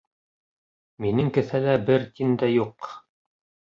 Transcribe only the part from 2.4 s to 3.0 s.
дә юҡ.